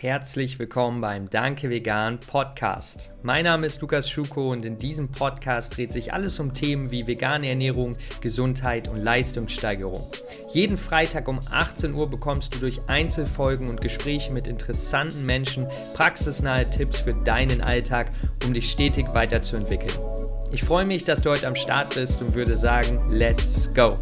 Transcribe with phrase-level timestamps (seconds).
[0.00, 3.10] Herzlich willkommen beim Danke Vegan Podcast.
[3.24, 7.08] Mein Name ist Lukas Schuko und in diesem Podcast dreht sich alles um Themen wie
[7.08, 10.00] vegane Ernährung, Gesundheit und Leistungssteigerung.
[10.52, 15.66] Jeden Freitag um 18 Uhr bekommst du durch Einzelfolgen und Gespräche mit interessanten Menschen
[15.96, 18.12] praxisnahe Tipps für deinen Alltag,
[18.46, 19.98] um dich stetig weiterzuentwickeln.
[20.52, 23.98] Ich freue mich, dass du heute am Start bist und würde sagen, let's go!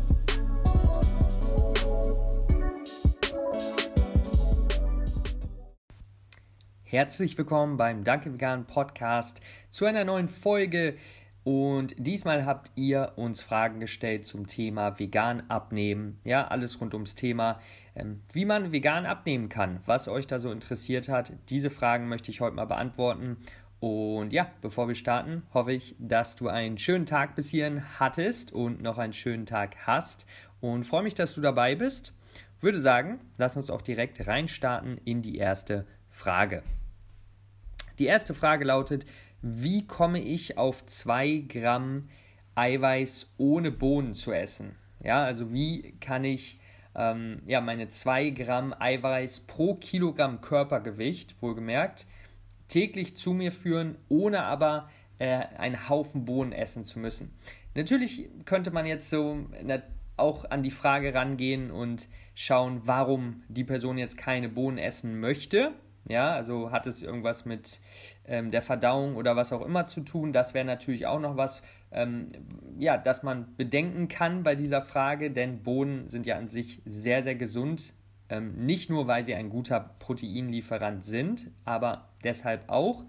[6.89, 9.41] Herzlich willkommen beim Danke Vegan Podcast
[9.71, 10.95] zu einer neuen Folge.
[11.43, 16.21] Und diesmal habt ihr uns Fragen gestellt zum Thema vegan abnehmen.
[16.23, 17.59] Ja, alles rund ums Thema,
[17.97, 19.81] ähm, wie man vegan abnehmen kann.
[19.87, 23.39] Was euch da so interessiert hat, diese Fragen möchte ich heute mal beantworten.
[23.81, 28.53] Und ja, bevor wir starten, hoffe ich, dass du einen schönen Tag bis hierhin hattest
[28.53, 30.25] und noch einen schönen Tag hast.
[30.61, 32.13] Und freue mich, dass du dabei bist.
[32.61, 35.85] Würde sagen, lass uns auch direkt reinstarten in die erste
[36.17, 36.63] Frage.
[37.99, 39.05] Die erste Frage lautet,
[39.43, 42.09] wie komme ich auf 2 Gramm
[42.55, 44.77] Eiweiß ohne Bohnen zu essen?
[45.05, 46.59] Ja, also wie kann ich
[46.95, 52.07] ähm, ja, meine 2 Gramm Eiweiß pro Kilogramm Körpergewicht, wohlgemerkt,
[52.67, 55.27] täglich zu mir führen, ohne aber äh,
[55.59, 57.37] einen Haufen Bohnen essen zu müssen.
[57.75, 59.47] Natürlich könnte man jetzt so
[60.17, 65.75] auch an die Frage rangehen und schauen, warum die Person jetzt keine Bohnen essen möchte.
[66.09, 67.81] Ja, also hat es irgendwas mit
[68.27, 70.33] ähm, der Verdauung oder was auch immer zu tun?
[70.33, 72.31] Das wäre natürlich auch noch was, ähm,
[72.79, 77.23] ja, das man bedenken kann bei dieser Frage, denn Bohnen sind ja an sich sehr,
[77.23, 77.93] sehr gesund.
[78.29, 83.05] Ähm, nicht nur, weil sie ein guter Proteinlieferant sind, aber deshalb auch.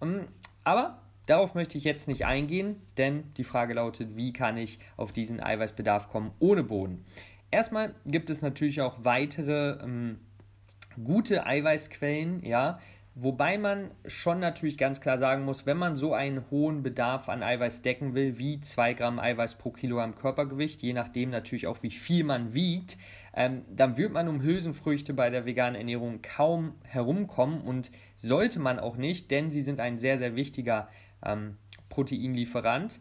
[0.00, 0.28] Ähm,
[0.64, 5.12] aber darauf möchte ich jetzt nicht eingehen, denn die Frage lautet, wie kann ich auf
[5.12, 7.04] diesen Eiweißbedarf kommen ohne Bohnen?
[7.50, 10.20] Erstmal gibt es natürlich auch weitere ähm,
[11.04, 12.78] gute Eiweißquellen, ja.
[13.16, 17.42] Wobei man schon natürlich ganz klar sagen muss, wenn man so einen hohen Bedarf an
[17.42, 21.90] Eiweiß decken will, wie 2 Gramm Eiweiß pro Kilogramm Körpergewicht, je nachdem natürlich auch wie
[21.90, 22.98] viel man wiegt,
[23.34, 28.78] ähm, dann wird man um Hülsenfrüchte bei der veganen Ernährung kaum herumkommen und sollte man
[28.78, 30.88] auch nicht, denn sie sind ein sehr, sehr wichtiger
[31.24, 31.56] ähm,
[31.88, 33.00] Proteinlieferant.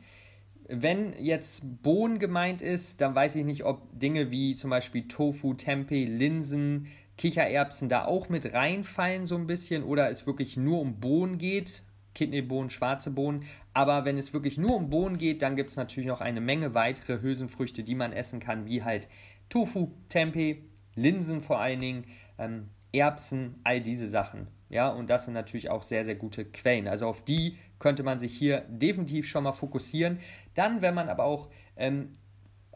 [0.67, 5.55] Wenn jetzt Bohnen gemeint ist, dann weiß ich nicht, ob Dinge wie zum Beispiel Tofu,
[5.55, 6.87] Tempeh, Linsen,
[7.19, 11.83] Kichererbsen da auch mit reinfallen so ein bisschen oder es wirklich nur um Bohnen geht,
[12.15, 13.43] Kidneybohnen, schwarze Bohnen.
[13.73, 16.73] Aber wenn es wirklich nur um Bohnen geht, dann gibt es natürlich noch eine Menge
[16.75, 19.09] weitere Hülsenfrüchte, die man essen kann, wie halt
[19.49, 20.63] Tofu, Tempeh,
[20.95, 22.05] Linsen vor allen Dingen,
[22.37, 24.47] ähm, Erbsen, all diese Sachen.
[24.69, 26.87] Ja, und das sind natürlich auch sehr, sehr gute Quellen.
[26.87, 30.19] Also auf die könnte man sich hier definitiv schon mal fokussieren.
[30.53, 32.13] Dann, wenn man aber auch ähm,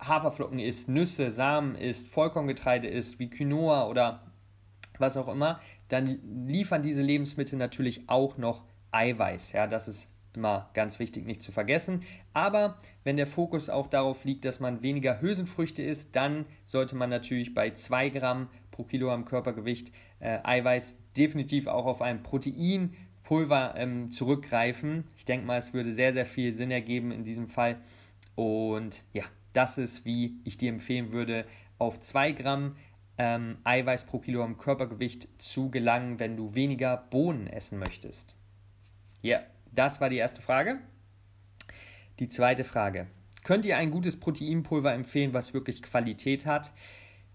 [0.01, 4.32] Haferflocken isst, Nüsse, Samen isst, Vollkorngetreide isst, wie Quinoa oder
[4.99, 9.53] was auch immer, dann liefern diese Lebensmittel natürlich auch noch Eiweiß.
[9.53, 12.03] Ja, das ist immer ganz wichtig nicht zu vergessen.
[12.33, 17.09] Aber wenn der Fokus auch darauf liegt, dass man weniger Hülsenfrüchte isst, dann sollte man
[17.09, 24.09] natürlich bei 2 Gramm pro Kilogramm Körpergewicht äh, Eiweiß definitiv auch auf ein Proteinpulver ähm,
[24.09, 25.05] zurückgreifen.
[25.17, 27.77] Ich denke mal, es würde sehr, sehr viel Sinn ergeben in diesem Fall.
[28.35, 31.45] Und ja, das ist, wie ich dir empfehlen würde,
[31.77, 32.75] auf 2 Gramm
[33.17, 38.35] ähm, Eiweiß pro Kilogramm Körpergewicht zu gelangen, wenn du weniger Bohnen essen möchtest?
[39.21, 39.41] Ja,
[39.71, 40.79] das war die erste Frage.
[42.19, 43.07] Die zweite Frage.
[43.43, 46.73] Könnt ihr ein gutes Proteinpulver empfehlen, was wirklich Qualität hat?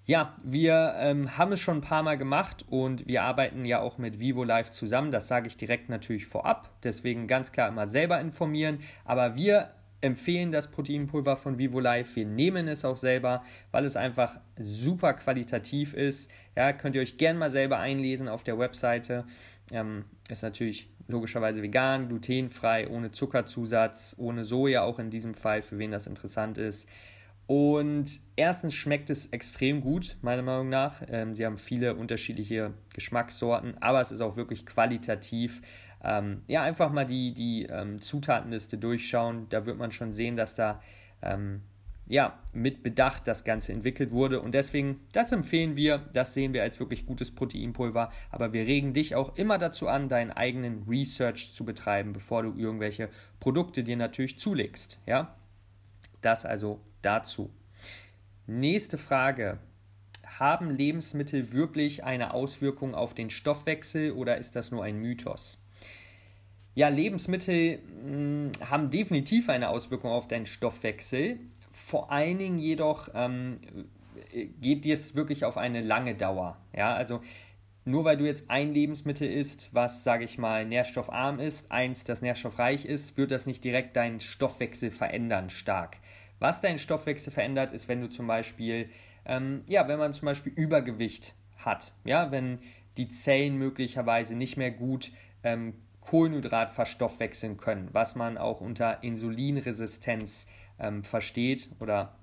[0.06, 3.98] Ja, wir ähm, haben es schon ein paar Mal gemacht und wir arbeiten ja auch
[3.98, 5.10] mit Vivo Live zusammen.
[5.10, 6.70] Das sage ich direkt natürlich vorab.
[6.82, 8.80] Deswegen ganz klar immer selber informieren.
[9.04, 12.16] Aber wir empfehlen das Proteinpulver von Vivo Life.
[12.16, 16.30] Wir nehmen es auch selber, weil es einfach super qualitativ ist.
[16.56, 19.24] Ja, könnt ihr euch gerne mal selber einlesen auf der Webseite.
[19.72, 25.78] Ähm, ist natürlich logischerweise vegan, glutenfrei, ohne Zuckerzusatz, ohne Soja auch in diesem Fall, für
[25.78, 26.88] wen das interessant ist.
[27.46, 31.02] Und erstens schmeckt es extrem gut, meiner Meinung nach.
[31.08, 35.62] Ähm, sie haben viele unterschiedliche Geschmackssorten, aber es ist auch wirklich qualitativ
[36.02, 39.46] ähm, ja, einfach mal die, die ähm, Zutatenliste durchschauen.
[39.50, 40.80] Da wird man schon sehen, dass da
[41.22, 41.62] ähm,
[42.08, 44.40] ja, mit Bedacht das Ganze entwickelt wurde.
[44.40, 48.10] Und deswegen, das empfehlen wir, das sehen wir als wirklich gutes Proteinpulver.
[48.30, 52.54] Aber wir regen dich auch immer dazu an, deinen eigenen Research zu betreiben, bevor du
[52.56, 53.10] irgendwelche
[53.40, 54.98] Produkte dir natürlich zulegst.
[55.06, 55.36] Ja?
[56.22, 57.50] Das also dazu.
[58.46, 59.58] Nächste Frage.
[60.38, 65.58] Haben Lebensmittel wirklich eine Auswirkung auf den Stoffwechsel oder ist das nur ein Mythos?
[66.74, 71.40] Ja, Lebensmittel mh, hm, haben definitiv eine Auswirkung auf deinen Stoffwechsel.
[71.72, 73.60] Vor allen Dingen jedoch ähm,
[74.60, 76.56] geht dies wirklich auf eine lange Dauer.
[76.76, 77.20] Ja, also
[77.84, 82.20] nur weil du jetzt ein Lebensmittel isst, was, sage ich mal, nährstoffarm ist, eins, das
[82.20, 85.96] nährstoffreich ist, wird das nicht direkt deinen Stoffwechsel verändern stark.
[86.38, 88.90] Was deinen Stoffwechsel verändert, ist, wenn du zum Beispiel,
[89.24, 92.60] ähm, ja, wenn man zum Beispiel Übergewicht hat, ja, wenn
[92.98, 95.10] die Zellen möglicherweise nicht mehr gut
[95.42, 95.74] ähm,
[96.08, 100.46] Kohlenhydrat verstoffwechseln können, was man auch unter Insulinresistenz
[100.78, 102.16] ähm, versteht oder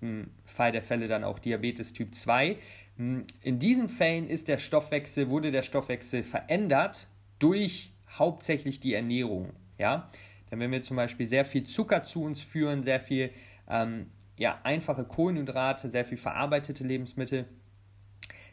[0.00, 2.56] im Fall der Fälle dann auch Diabetes Typ 2.
[2.98, 7.08] Hm, in diesen Fällen ist der Stoffwechsel, wurde der Stoffwechsel verändert
[7.40, 9.50] durch hauptsächlich die Ernährung.
[9.76, 10.08] Ja?
[10.52, 13.30] Denn wenn wir zum Beispiel sehr viel Zucker zu uns führen, sehr viel
[13.68, 17.46] ähm, ja, einfache Kohlenhydrate, sehr viel verarbeitete Lebensmittel,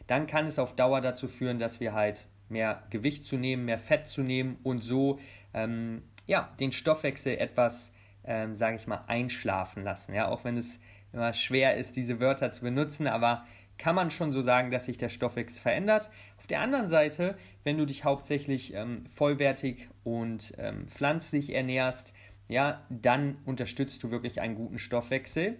[0.08, 3.78] dann kann es auf Dauer dazu führen, dass wir halt mehr Gewicht zu nehmen, mehr
[3.78, 5.18] Fett zu nehmen und so
[5.54, 7.92] ähm, ja, den Stoffwechsel etwas,
[8.24, 10.14] ähm, sage ich mal, einschlafen lassen.
[10.14, 10.78] Ja, auch wenn es
[11.12, 13.44] immer schwer ist, diese Wörter zu benutzen, aber
[13.78, 16.10] kann man schon so sagen, dass sich der Stoffwechsel verändert.
[16.38, 22.12] Auf der anderen Seite, wenn du dich hauptsächlich ähm, vollwertig und ähm, pflanzlich ernährst,
[22.48, 25.56] ja, dann unterstützt du wirklich einen guten Stoffwechsel.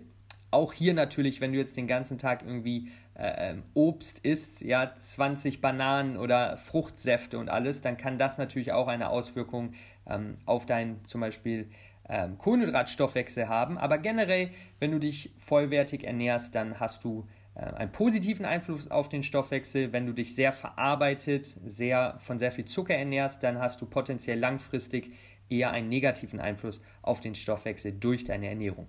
[0.50, 4.94] Auch hier natürlich, wenn du jetzt den ganzen Tag irgendwie äh, ähm, Obst isst, ja,
[4.96, 9.74] 20 Bananen oder Fruchtsäfte und alles, dann kann das natürlich auch eine Auswirkung
[10.06, 11.70] ähm, auf deinen zum Beispiel
[12.08, 13.78] ähm, Kohlenhydratstoffwechsel haben.
[13.78, 19.08] Aber generell, wenn du dich vollwertig ernährst, dann hast du äh, einen positiven Einfluss auf
[19.08, 19.92] den Stoffwechsel.
[19.92, 24.38] Wenn du dich sehr verarbeitet, sehr von sehr viel Zucker ernährst, dann hast du potenziell
[24.38, 25.12] langfristig
[25.48, 28.88] eher einen negativen Einfluss auf den Stoffwechsel durch deine Ernährung.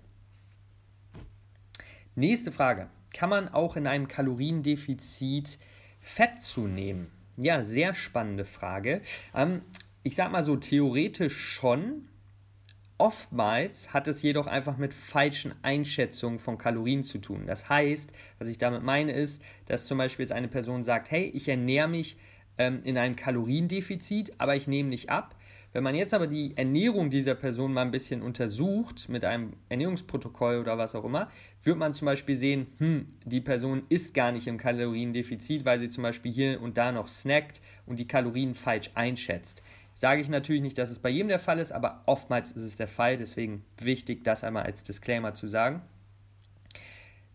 [2.15, 2.89] Nächste Frage.
[3.13, 5.57] Kann man auch in einem Kaloriendefizit
[6.01, 7.09] Fett zunehmen?
[7.37, 9.01] Ja, sehr spannende Frage.
[9.33, 9.61] Ähm,
[10.03, 12.09] ich sag mal so, theoretisch schon.
[12.97, 17.45] Oftmals hat es jedoch einfach mit falschen Einschätzungen von Kalorien zu tun.
[17.47, 21.31] Das heißt, was ich damit meine, ist, dass zum Beispiel jetzt eine Person sagt, hey,
[21.33, 22.17] ich ernähre mich
[22.57, 25.33] ähm, in einem Kaloriendefizit, aber ich nehme nicht ab.
[25.73, 30.57] Wenn man jetzt aber die Ernährung dieser Person mal ein bisschen untersucht, mit einem Ernährungsprotokoll
[30.57, 31.31] oder was auch immer,
[31.63, 35.89] wird man zum Beispiel sehen, hm, die Person ist gar nicht im Kaloriendefizit, weil sie
[35.89, 39.63] zum Beispiel hier und da noch snackt und die Kalorien falsch einschätzt.
[39.93, 42.75] Sage ich natürlich nicht, dass es bei jedem der Fall ist, aber oftmals ist es
[42.75, 45.81] der Fall, deswegen wichtig, das einmal als Disclaimer zu sagen.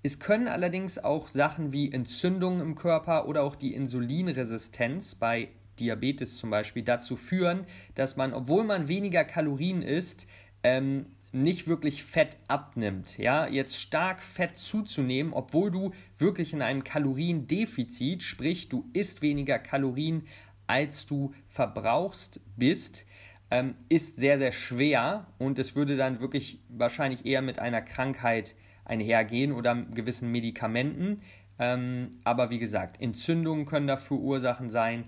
[0.03, 5.49] Es können allerdings auch Sachen wie Entzündungen im Körper oder auch die Insulinresistenz bei
[5.81, 7.65] Diabetes zum Beispiel dazu führen,
[7.95, 10.27] dass man, obwohl man weniger Kalorien isst,
[10.63, 13.19] ähm, nicht wirklich Fett abnimmt.
[13.19, 19.59] Ja, jetzt stark Fett zuzunehmen, obwohl du wirklich in einem Kaloriendefizit, sprich du isst weniger
[19.59, 20.27] Kalorien,
[20.67, 23.07] als du verbrauchst bist,
[23.51, 28.57] ähm, ist sehr, sehr schwer und es würde dann wirklich wahrscheinlich eher mit einer Krankheit
[28.85, 31.23] einhergehen oder gewissen Medikamenten.
[31.59, 35.05] Ähm, aber wie gesagt, Entzündungen können dafür Ursachen sein.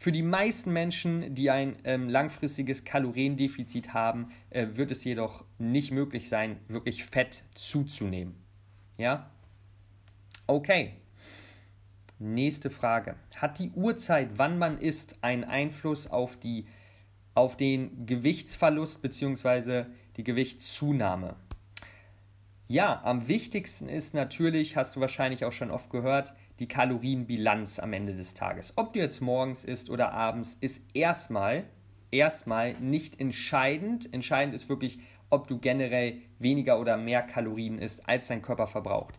[0.00, 5.90] Für die meisten Menschen, die ein ähm, langfristiges Kaloriendefizit haben, äh, wird es jedoch nicht
[5.90, 8.34] möglich sein, wirklich Fett zuzunehmen.
[8.96, 9.28] Ja?
[10.46, 10.94] Okay.
[12.18, 13.16] Nächste Frage.
[13.36, 16.64] Hat die Uhrzeit, wann man isst, einen Einfluss auf, die,
[17.34, 19.84] auf den Gewichtsverlust bzw.
[20.16, 21.36] die Gewichtszunahme?
[22.68, 27.92] Ja, am wichtigsten ist natürlich, hast du wahrscheinlich auch schon oft gehört, die Kalorienbilanz am
[27.92, 28.74] Ende des Tages.
[28.76, 31.64] Ob du jetzt morgens isst oder abends, ist erstmal
[32.10, 34.12] erstmal nicht entscheidend.
[34.12, 35.00] Entscheidend ist wirklich,
[35.30, 39.18] ob du generell weniger oder mehr Kalorien isst, als dein Körper verbraucht.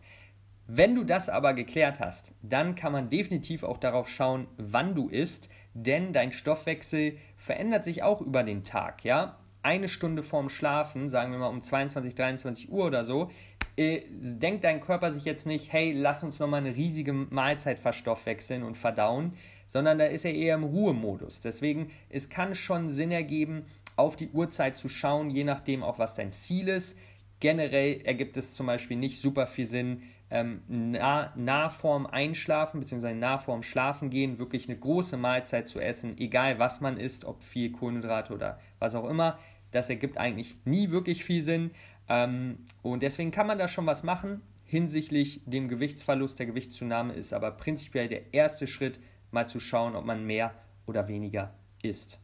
[0.66, 5.08] Wenn du das aber geklärt hast, dann kann man definitiv auch darauf schauen, wann du
[5.08, 9.38] isst, denn dein Stoffwechsel verändert sich auch über den Tag, ja?
[9.62, 13.30] eine Stunde vorm Schlafen, sagen wir mal um 22, 23 Uhr oder so,
[13.76, 18.62] äh, denkt dein Körper sich jetzt nicht, hey, lass uns nochmal eine riesige Mahlzeit verstoffwechseln
[18.62, 19.34] und verdauen,
[19.66, 21.40] sondern da ist er eher im Ruhemodus.
[21.40, 23.64] Deswegen, es kann schon Sinn ergeben,
[23.96, 26.98] auf die Uhrzeit zu schauen, je nachdem auch, was dein Ziel ist.
[27.40, 33.12] Generell ergibt es zum Beispiel nicht super viel Sinn, ähm, nah, nah vorm Einschlafen bzw.
[33.12, 37.42] nah vorm Schlafen gehen, wirklich eine große Mahlzeit zu essen, egal was man isst, ob
[37.42, 39.38] viel Kohlenhydrate oder was auch immer.
[39.72, 41.72] Das ergibt eigentlich nie wirklich viel Sinn.
[42.08, 44.42] Ähm, und deswegen kann man da schon was machen
[44.72, 46.38] hinsichtlich dem Gewichtsverlust.
[46.38, 48.98] Der Gewichtszunahme ist aber prinzipiell der erste Schritt,
[49.30, 50.54] mal zu schauen, ob man mehr
[50.86, 52.18] oder weniger isst.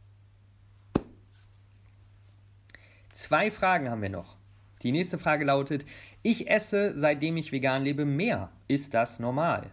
[3.13, 4.35] Zwei Fragen haben wir noch.
[4.81, 5.85] Die nächste Frage lautet,
[6.23, 8.49] ich esse, seitdem ich vegan lebe, mehr.
[8.67, 9.69] Ist das normal?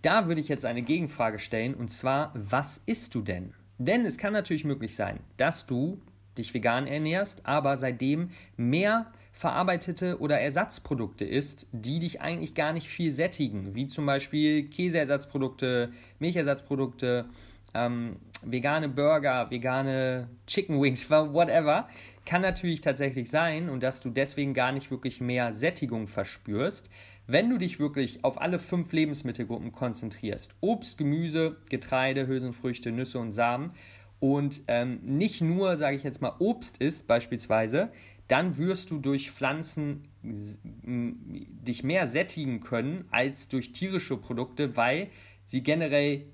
[0.00, 3.52] Da würde ich jetzt eine Gegenfrage stellen und zwar, was isst du denn?
[3.78, 6.00] Denn es kann natürlich möglich sein, dass du
[6.38, 12.88] dich vegan ernährst, aber seitdem mehr verarbeitete oder Ersatzprodukte isst, die dich eigentlich gar nicht
[12.88, 17.26] viel sättigen, wie zum Beispiel Käseersatzprodukte, Milchersatzprodukte,
[17.74, 21.88] ähm, vegane Burger, vegane Chicken Wings, whatever,
[22.24, 26.90] kann natürlich tatsächlich sein und dass du deswegen gar nicht wirklich mehr Sättigung verspürst,
[27.26, 30.54] wenn du dich wirklich auf alle fünf Lebensmittelgruppen konzentrierst.
[30.60, 33.72] Obst, Gemüse, Getreide, Hülsenfrüchte, Nüsse und Samen
[34.20, 37.90] und ähm, nicht nur, sage ich jetzt mal, Obst isst beispielsweise,
[38.28, 45.08] dann wirst du durch Pflanzen dich mehr sättigen können als durch tierische Produkte, weil
[45.44, 46.24] sie generell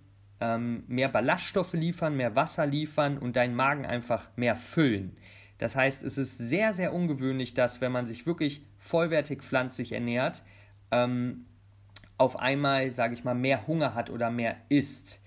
[0.41, 5.17] ähm, mehr Ballaststoffe liefern, mehr Wasser liefern und deinen Magen einfach mehr füllen.
[5.59, 10.43] Das heißt, es ist sehr, sehr ungewöhnlich, dass wenn man sich wirklich vollwertig pflanzlich ernährt,
[10.91, 11.45] ähm,
[12.17, 15.21] auf einmal, sage ich mal, mehr Hunger hat oder mehr isst.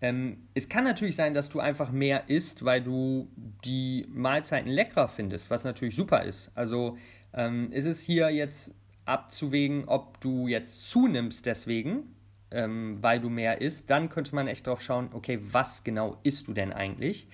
[0.00, 3.30] Ähm, es kann natürlich sein, dass du einfach mehr isst, weil du
[3.64, 6.50] die Mahlzeiten leckerer findest, was natürlich super ist.
[6.54, 6.98] Also
[7.32, 8.74] ähm, ist es hier jetzt
[9.06, 12.14] abzuwägen, ob du jetzt zunimmst deswegen,
[12.50, 13.90] ähm, weil du mehr isst.
[13.90, 17.28] Dann könnte man echt drauf schauen, okay, was genau isst du denn eigentlich?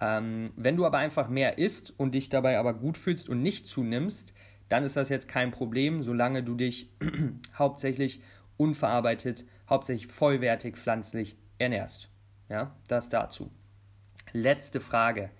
[0.00, 3.66] Ähm, wenn du aber einfach mehr isst und dich dabei aber gut fühlst und nicht
[3.66, 4.34] zunimmst,
[4.68, 6.90] dann ist das jetzt kein Problem, solange du dich
[7.58, 8.20] hauptsächlich
[8.56, 12.08] unverarbeitet, hauptsächlich vollwertig pflanzlich ernährst.
[12.48, 13.50] Ja, das dazu.
[14.32, 15.30] Letzte Frage.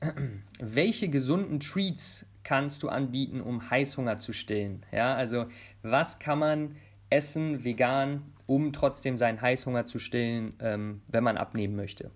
[0.58, 4.84] Welche gesunden Treats kannst du anbieten, um Heißhunger zu stillen?
[4.92, 5.46] Ja, also
[5.82, 6.76] was kann man
[7.10, 12.10] essen vegan, um trotzdem seinen Heißhunger zu stillen, ähm, wenn man abnehmen möchte?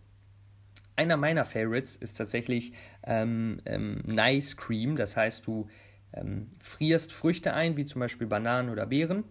[0.96, 2.72] Einer meiner Favorites ist tatsächlich
[3.04, 4.96] ähm, ähm, Nice Cream.
[4.96, 5.68] Das heißt, du
[6.14, 9.24] ähm, frierst Früchte ein, wie zum Beispiel Bananen oder Beeren.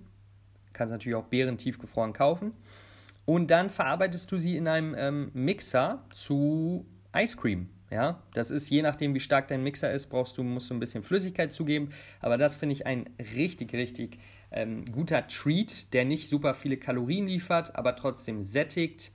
[0.73, 2.53] Kannst natürlich auch Beeren tiefgefroren kaufen.
[3.25, 7.69] Und dann verarbeitest du sie in einem ähm, Mixer zu Ice Cream.
[7.91, 10.79] Ja, das ist je nachdem, wie stark dein Mixer ist, brauchst du, musst du ein
[10.79, 11.89] bisschen Flüssigkeit zugeben.
[12.19, 14.19] Aber das finde ich ein richtig, richtig
[14.51, 19.11] ähm, guter Treat, der nicht super viele Kalorien liefert, aber trotzdem sättigt.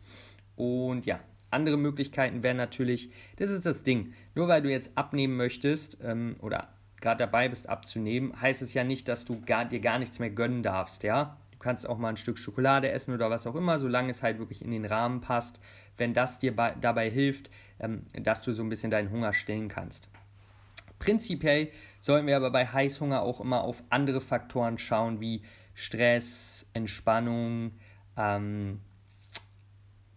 [0.56, 5.36] Und ja, andere Möglichkeiten wären natürlich, das ist das Ding, nur weil du jetzt abnehmen
[5.36, 6.68] möchtest ähm, oder
[7.00, 10.30] gerade dabei bist abzunehmen, heißt es ja nicht, dass du gar, dir gar nichts mehr
[10.30, 11.36] gönnen darfst, ja.
[11.60, 14.64] Kannst auch mal ein Stück Schokolade essen oder was auch immer, solange es halt wirklich
[14.64, 15.60] in den Rahmen passt,
[15.98, 19.68] wenn das dir bei, dabei hilft, ähm, dass du so ein bisschen deinen Hunger stillen
[19.68, 20.08] kannst.
[20.98, 25.42] Prinzipiell sollten wir aber bei Heißhunger auch immer auf andere Faktoren schauen, wie
[25.74, 27.72] Stress, Entspannung,
[28.16, 28.80] ähm,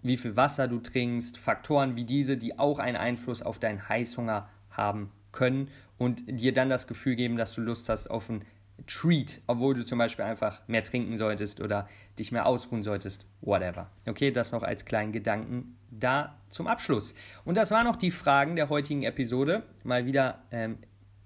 [0.02, 4.50] wie viel Wasser du trinkst, Faktoren wie diese, die auch einen Einfluss auf deinen Heißhunger
[4.70, 8.46] haben können und dir dann das Gefühl geben, dass du Lust hast auf einen
[8.88, 11.88] Treat, obwohl du zum Beispiel einfach mehr trinken solltest oder
[12.20, 13.90] dich mehr ausruhen solltest, whatever.
[14.08, 17.14] Okay, das noch als kleinen Gedanken da zum Abschluss.
[17.46, 19.64] Und das waren noch die Fragen der heutigen Episode.
[19.84, 20.78] Mal wieder ähm,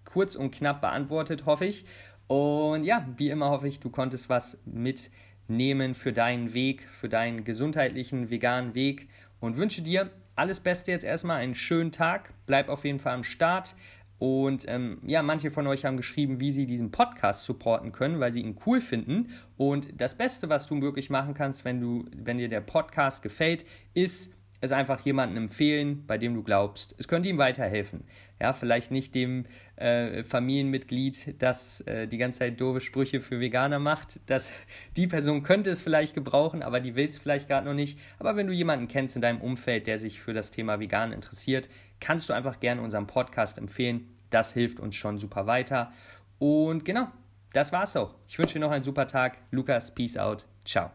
[0.05, 1.85] kurz und knapp beantwortet, hoffe ich.
[2.27, 5.09] Und ja, wie immer hoffe ich, du konntest was mit
[5.47, 9.07] nehmen für deinen Weg, für deinen gesundheitlichen, veganen Weg
[9.39, 13.23] und wünsche dir alles Beste jetzt erstmal, einen schönen Tag, bleib auf jeden Fall am
[13.23, 13.75] Start.
[14.19, 18.31] Und ähm, ja, manche von euch haben geschrieben, wie sie diesen Podcast supporten können, weil
[18.31, 19.29] sie ihn cool finden.
[19.57, 23.65] Und das Beste, was du wirklich machen kannst, wenn du, wenn dir der Podcast gefällt,
[23.93, 28.05] ist es einfach jemandem empfehlen, bei dem du glaubst, es könnte ihm weiterhelfen.
[28.41, 29.45] Ja, vielleicht nicht dem
[29.75, 34.19] äh, Familienmitglied, das äh, die ganze Zeit doofe Sprüche für Veganer macht.
[34.27, 34.51] Das,
[34.97, 37.99] die Person könnte es vielleicht gebrauchen, aber die will es vielleicht gerade noch nicht.
[38.17, 41.69] Aber wenn du jemanden kennst in deinem Umfeld, der sich für das Thema Vegan interessiert,
[41.99, 44.07] kannst du einfach gerne unseren Podcast empfehlen.
[44.29, 45.91] Das hilft uns schon super weiter.
[46.39, 47.07] Und genau,
[47.53, 48.15] das war's auch.
[48.27, 49.37] Ich wünsche dir noch einen super Tag.
[49.51, 50.45] Lukas, peace out.
[50.65, 50.91] Ciao.